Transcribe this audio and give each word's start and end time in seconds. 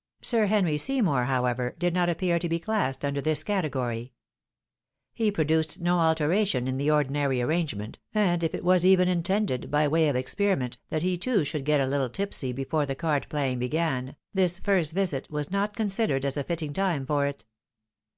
''Sir 0.22 0.46
Henry 0.46 0.78
Seymour, 0.78 1.26
however, 1.26 1.74
did 1.78 1.92
not 1.92 2.08
appear 2.08 2.38
to 2.38 2.48
be 2.48 2.58
classed 2.58 3.04
under 3.04 3.20
this 3.20 3.44
category. 3.44 4.14
He 5.12 5.30
produced 5.30 5.78
no 5.78 6.00
alteration 6.00 6.66
in 6.66 6.78
the 6.78 6.90
ordinary 6.90 7.42
arrangement, 7.42 7.98
and 8.14 8.42
if 8.42 8.54
it 8.54 8.64
was 8.64 8.86
even 8.86 9.08
intended, 9.08 9.70
by 9.70 9.86
way 9.86 10.08
of 10.08 10.16
experiment, 10.16 10.78
that 10.88 11.02
he 11.02 11.18
too 11.18 11.44
should 11.44 11.66
get 11.66 11.82
a 11.82 11.86
little 11.86 12.08
tipsy 12.08 12.50
before 12.50 12.86
the 12.86 12.94
card 12.94 13.26
playing 13.28 13.58
began, 13.58 14.16
this 14.32 14.58
first 14.58 14.94
visit 14.94 15.30
was 15.30 15.50
not 15.50 15.76
considerd 15.76 16.24
as 16.24 16.38
a 16.38 16.44
fitting 16.44 16.72
time 16.72 17.04
for 17.04 17.26
it. 17.26 17.44